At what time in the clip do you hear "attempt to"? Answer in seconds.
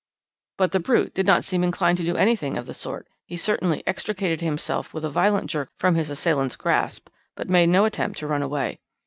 7.85-8.25